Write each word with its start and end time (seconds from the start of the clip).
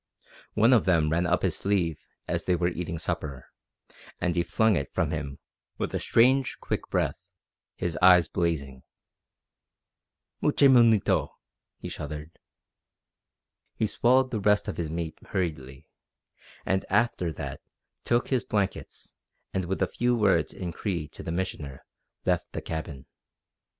One 0.55 0.73
of 0.73 0.85
them 0.85 1.11
ran 1.11 1.27
up 1.27 1.43
his 1.43 1.57
sleeve 1.57 1.95
as 2.27 2.45
they 2.45 2.55
were 2.55 2.69
eating 2.69 2.97
supper, 2.97 3.51
and 4.19 4.35
he 4.35 4.41
flung 4.41 4.75
it 4.75 4.91
from 4.95 5.11
him 5.11 5.37
with 5.77 5.93
a 5.93 5.99
strange, 5.99 6.57
quick 6.59 6.89
breath, 6.89 7.13
his 7.75 7.99
eyes 8.01 8.27
blazing. 8.27 8.81
"Muche 10.41 10.63
Munito!" 10.67 11.29
he 11.77 11.87
shuddered. 11.87 12.39
He 13.75 13.85
swallowed 13.85 14.31
the 14.31 14.39
rest 14.39 14.67
of 14.67 14.77
his 14.77 14.89
meat 14.89 15.19
hurriedly, 15.23 15.87
and 16.65 16.83
after 16.89 17.31
that 17.33 17.61
took 18.03 18.29
his 18.29 18.43
blankets, 18.43 19.13
and 19.53 19.65
with 19.65 19.83
a 19.83 19.87
few 19.87 20.15
words 20.15 20.51
in 20.51 20.71
Cree 20.71 21.07
to 21.09 21.21
the 21.21 21.31
Missioner 21.31 21.85
left 22.25 22.51
the 22.53 22.61
cabin. 22.63 23.05